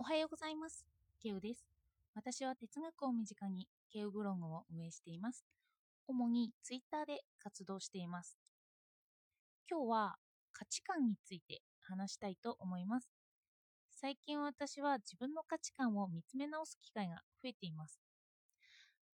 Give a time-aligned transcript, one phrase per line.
[0.00, 0.86] おはようございます。
[1.22, 1.62] ケウです。
[2.14, 5.44] 私は哲学を身近にケウブログを運営しています。
[6.08, 8.38] 主にツイッターで活動しています。
[9.70, 10.16] 今日は
[10.54, 13.10] 価値観について話したいと思います。
[13.90, 18.00] 最近私は自分の価値観を見つめ直す機会が増えています。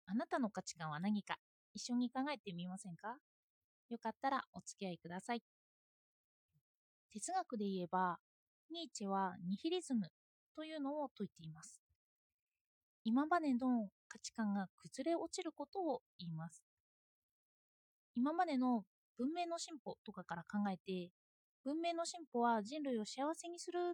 [0.06, 1.38] あなたの価値観は何か？
[1.74, 3.18] 一緒に考えてみませんか？
[3.90, 5.42] よかったらお付き合いください。
[7.12, 8.20] 哲学で言えば、
[8.72, 10.12] ニーチェはニヒリズム
[10.56, 11.82] というのを説いています。
[13.04, 16.64] 今までの価値観が崩れ落ちることを言います。
[18.16, 18.84] 今までの
[19.18, 21.12] 文明の進歩とかから考えて、
[21.64, 23.78] 文明の進歩は人類を幸せにする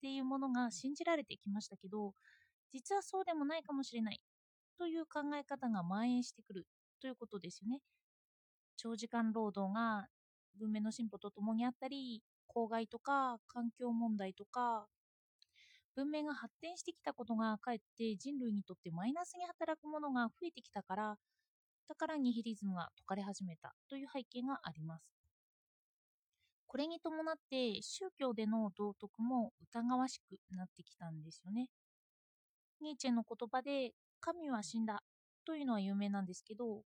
[0.00, 2.12] ていうものが信じられてきましたけど、
[2.72, 4.20] 実はそうでもないかもしれない
[4.78, 6.66] という考え方が蔓延してくる
[7.00, 7.80] ということですよね。
[8.76, 10.08] 長時間労働が
[10.58, 14.86] 文明の進歩とともにあったり、公害とか環境問題とか
[15.96, 21.16] 文明が発展してきたことがかえって人類にとってマイナスに働くものが増えてきたから
[21.88, 25.04] だからニヒリズムが解かれ始めたという背景があります。
[26.66, 31.68] これに伴って宗教での道徳も疑わしくなってきたんですよね。
[32.80, 35.02] ニーチェの言葉で神は死んだ
[35.44, 36.82] というのは有名なんですけど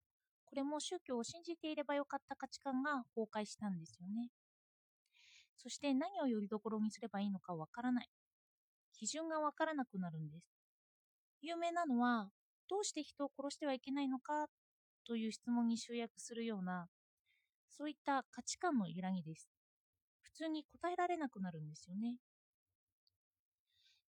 [0.46, 4.30] これも宗教を信じていればよかった価値観が崩壊したんですよね。
[5.58, 8.10] そして何をよりどころにすればいいのかわからない。
[9.02, 10.46] 基準がわからなくなるんです。
[11.42, 12.30] 有名なのは、
[12.70, 14.46] どうして人を殺してはいけないのか？
[15.08, 16.88] という質問に集約するような、
[17.68, 19.50] そういった価値観の揺らぎです。
[20.22, 22.18] 普通に答えられなくなるんですよね。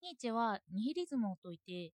[0.03, 1.93] ニーチェはニヒリズムを説いて、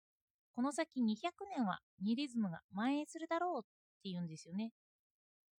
[0.54, 3.62] この先200年はニヒリズムが蔓延するだろうっ
[4.02, 4.72] て言うんですよね。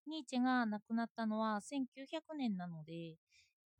[0.07, 3.17] ニーチェが亡くなったのは1900年なので、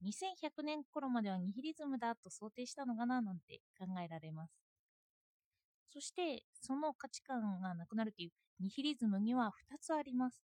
[0.02, 4.54] 2100年頃まではニヒリズムだと想定したのかななんて考えられます。
[5.89, 10.44] そして、その価値観がなくなるというニヒリズムには2つあります。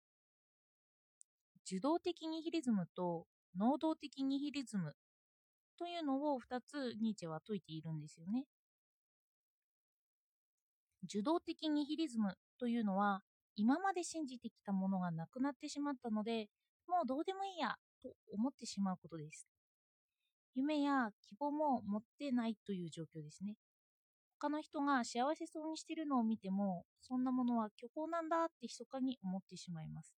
[1.66, 3.26] 受動的ニヒリズムと
[3.56, 4.94] 能動的ニヒリズム
[5.78, 8.46] というのを2つニーチェは説いているんですよね。
[11.04, 13.22] 受動的ニヒリズムというのは
[13.56, 16.48] 今まで信じてきたものがなくなってしまったので
[16.86, 19.46] もうどうでもいいやと思ってしまうことです。
[20.54, 23.56] 夢や希望も持ってないという状況ですね。
[24.38, 30.14] 他の人が幸せそうにしてるのを見ても、そんなものは虚構なんだって密かに思ってしまいます。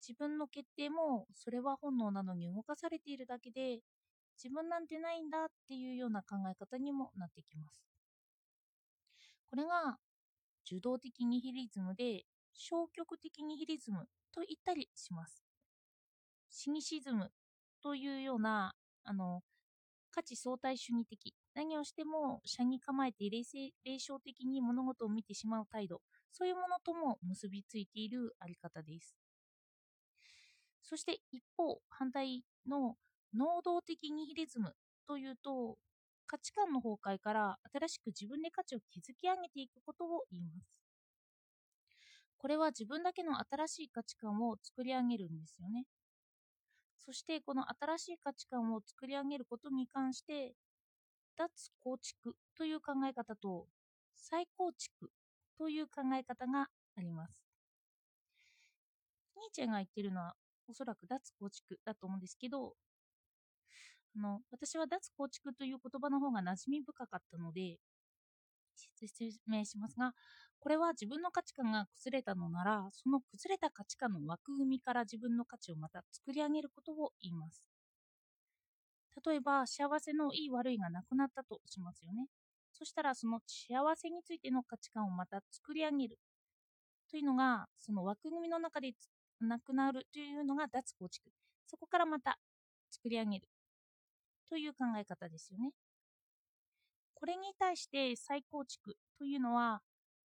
[0.00, 3.80] 自分の決定もそれは本能なのに動かされているだけで、
[4.42, 7.84] 自分なんてないんだっていうような考え方にもなってきます。
[9.50, 9.98] これが
[10.66, 15.45] 受動的ニヒリズムで消極的ニヒリズムと言ったりします。
[16.66, 17.30] シニシズム
[17.80, 19.44] というようなあの
[20.10, 29.14] 価値相対主義的何をしても社に構えて冷静霊障的に物事を見てしまう態度そういうものとも結びついているあり方です。
[30.82, 32.96] そして一方反対の
[33.32, 34.74] 能動的ニヒリズム
[35.06, 35.78] というと
[36.26, 40.82] 価値観の崩壊から新しく自分で価値を築き上げていくことを言います。
[42.38, 45.84] これは自分だけの新しい価値観を作り上げるんですよね。
[47.06, 50.54] そしてこの新しい価値観を作り上げることに関して
[51.36, 53.68] 脱構築という考え方と
[54.14, 55.10] 再構築
[55.56, 57.46] という考え方があります。
[59.36, 60.34] ニーチェが言ってるのは
[60.66, 62.74] おそらく脱構築だと思うんですけど
[64.16, 67.78] あの私は脱構築という言葉の方が馴染み深かったので
[68.96, 70.14] 説明しますが
[70.58, 77.68] これは自分の価値観が崩れたのなら、その崩れた価値観の枠組みから自分の価値をまた作り上げることを言います。
[79.24, 82.28] 例えば、幸せのいい悪いがなくなったとしますよね。
[82.72, 86.18] そしたら、その幸せについての価値観をまた作り上げる。
[87.10, 88.92] というのが、その枠組みの中で
[89.40, 91.30] なくなるというのが脱構築。
[91.66, 92.38] そこからまた
[92.90, 93.48] 作り上げる。
[94.48, 95.72] という考え方ですよね。
[97.16, 99.80] これに対して再構築というのは、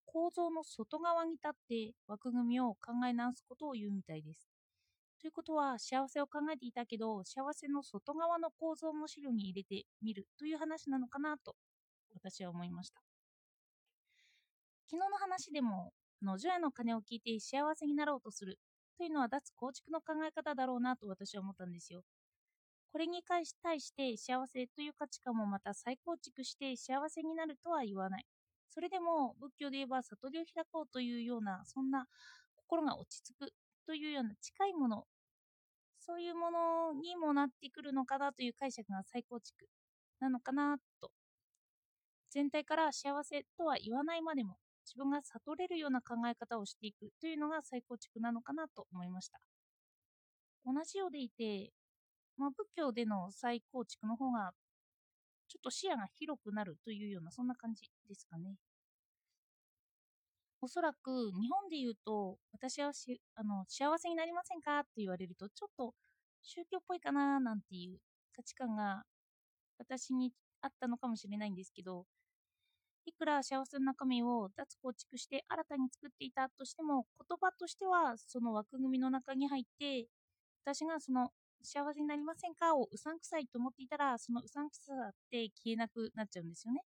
[0.04, 4.48] 構造の外側に立って枠組みを考え直すことを言うみたいです。
[5.20, 11.56] ということは幸せを考えていたけど幸せの外側の構造も資料に入れてみるという話なのかなと
[12.12, 13.00] 私は思いました。
[14.86, 15.92] 昨日の話でも
[16.22, 18.58] の除夜の鐘を聞いて幸せになろうとする
[18.98, 22.02] というのは脱構築の考え方だろうなと私は思ったんですよ。
[22.94, 23.52] これに対し
[23.92, 28.26] て幸せという価値観もまた再構築して幸せになるとは言わない。
[28.70, 32.06] それでも仏教で言えば悟りを開こうというようなそんな
[32.54, 33.52] 心が落ち着く
[33.84, 35.06] というような近いもの
[35.98, 39.66] そういうものにもなってくるのかなという解釈が再構築
[40.20, 41.10] なのかなと
[42.30, 44.56] 全体から幸せとは言わないまでも
[44.86, 49.40] 自分が悟れるような考え方をしていくというのが再構築なのかなと思いました
[50.64, 51.72] 同じようでいて、
[52.36, 54.52] まあ、仏教での再構築の方が
[55.48, 58.56] ちょっと視野が広くなるというようなそんな感じですかね。
[60.60, 64.78] おそらく日本で言うと私はしあの幸せになりませんか？
[64.80, 65.94] って言われるとちょっと
[66.42, 67.98] 宗教っぽいかななんていう
[68.34, 69.02] 価値観が
[69.78, 70.32] 私に
[70.62, 72.06] あったのかもしれないんですけど
[73.06, 80.08] いくら幸せの中身を脱構築して新たに作っていたとしても言葉としてはその枠組みの中に入って
[80.64, 81.30] 私がその
[81.64, 82.76] 幸せになりませんか？
[82.76, 86.82] をうさんくさいと思っていたらそのうさんくささって消えなくなっちゃうんですよね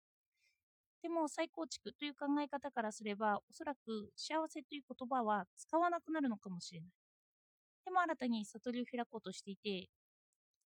[1.02, 6.90] でも再構築という考え方からすればおそらく幸せという言葉は使わなくなるのかもしれない
[7.86, 9.88] でも新たに悟りを開こうとしていて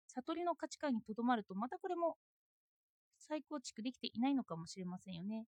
[0.07, 2.15] 悟りの価値観にとどまるとまたこれも
[3.19, 5.45] 再構築できていないのかもしれませんよね。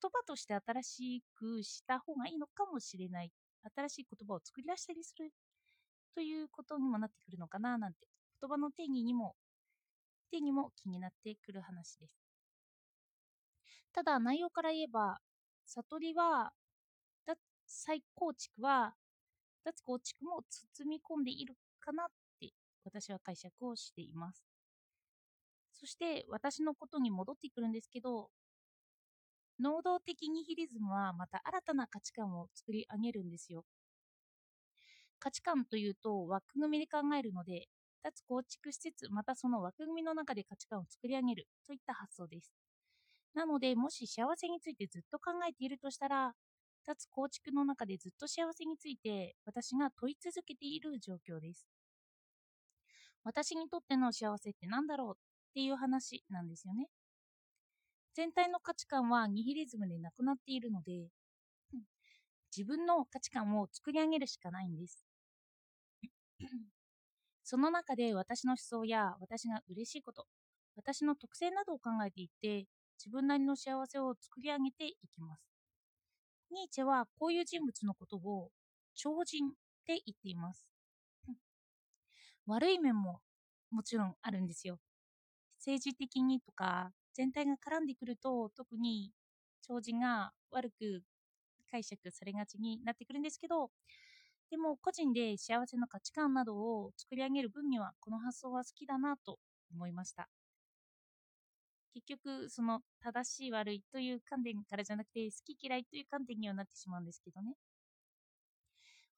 [0.00, 3.32] 言葉として新しくした方がいいのかもしれない。
[3.74, 5.32] 新しい言葉を作り出したりする
[6.14, 8.08] ということにもなってくるのかななんて、
[8.42, 9.36] 言葉の定義にも、
[10.30, 12.18] 定義も気になってくる話です。
[13.92, 15.20] ただ内容から言えば、
[15.66, 16.52] 悟りは、
[17.66, 18.96] 再構築は、
[19.64, 22.08] 脱構築も包み込んでいるかなっ
[22.40, 22.52] て
[22.84, 24.44] 私は解釈をしています。
[25.72, 28.30] そして私のことに戻ってくるんですけど、
[29.60, 33.64] 能動的ニヒリズムはまた新たな価値観を作り上げるんですよ。
[35.18, 37.68] 価値観というと枠組みで考えるので、
[38.02, 42.52] 脱構築しつつ、またその枠組みの中で価値観を作り上げるといった発想です。
[43.34, 46.34] なので、もし幸せについてずっと考えているとしたら、
[46.86, 51.66] 脱構築の中でずっと幸せについて私が問い続けている状況です。
[53.22, 56.88] 私にとっての幸せって何だろうっていう話なんですよね。
[58.12, 61.08] 全体の価値観はニヒリズムでなくなっているので、
[62.54, 65.07] 自分の価値観を作り上げるしかないんです。
[67.42, 70.26] その中で私の思想や私が嬉しいこと、
[70.76, 72.66] 私の特性などを考えていって
[72.98, 75.42] 自分なりの幸せを作り上げていきます。
[76.50, 78.50] ニーチェはこういう人物のことを
[78.94, 79.50] 超人っ
[79.86, 80.68] て言っています。
[82.46, 83.20] 悪い面も
[83.70, 84.78] もちろんあるんですよ。
[85.58, 89.12] 政治的にとか全体が絡んでくると特に
[89.62, 91.02] 超人が悪く
[91.70, 93.70] 解釈されがちになってくるんですけど
[94.50, 99.38] でも個人で幸せの価値観などを作り上げる分にはこの発想は好きだなと
[99.70, 100.28] 思いました。
[101.92, 107.56] 結局その正しい悪いという観点からじゃなくて好き嫌いという観点にはなってしまうんですけどね。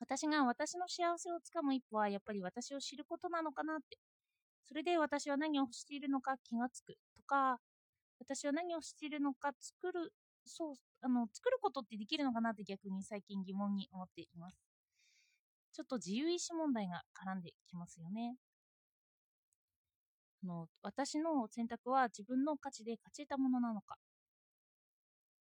[0.01, 3.99] 私が私の幸せをつかむ一歩はやっぱり私を知ることなのかなって。
[4.65, 7.61] それで私は何をしているのか気がつくとか、
[8.21, 10.13] 私は何をしているのか作る、
[10.47, 14.70] そう、あの、作ることってできるのかなって逆に最近疑問に思っています。
[15.73, 18.37] ちょっと自由意志問題が絡んできますよね。
[20.43, 23.97] あの私の選択は自分の価値で勝ち得たものなのか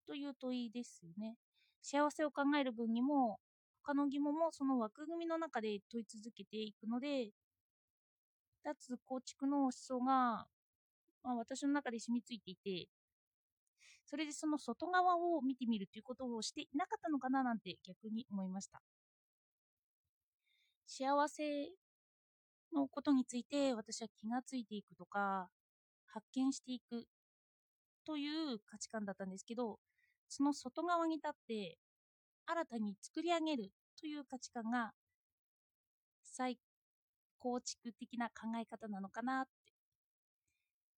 [0.05, 1.35] という問いですよね。
[1.81, 3.39] 幸せを考える分にも
[3.83, 7.31] 他の疑問もその枠組みの中で問い続けていくので
[8.63, 10.47] 脱構築の思想が、
[11.23, 12.87] まあ、私の中で染みついていて、
[14.05, 18.81] それでその外側を見てみるということをしていなかったのかななんて逆に思いました。
[20.89, 21.69] 幸せ
[22.73, 25.49] のことについて私は気がついていくとか、
[26.07, 27.05] 発見していく
[28.05, 29.79] という価値観だったんですけど、
[30.27, 31.77] その外側に立って
[32.47, 34.93] 新たに作り上げるという価値観が
[36.23, 36.57] 最
[37.39, 39.51] 構築的な考え方なのかなって。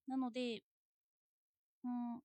[0.07, 0.61] なので、
[1.83, 2.19] うん、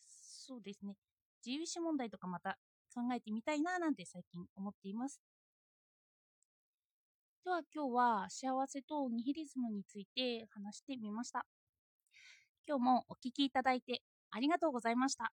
[0.00, 0.96] そうですね。
[1.44, 2.58] 自由意志問題とかまた
[2.94, 5.20] 考えてみたいななんて最近思っています。
[7.44, 11.46] では今日は幸せとニヒリズムについて話してみました。
[12.66, 15.32] 今日もお聴きいただいてありがとうございました。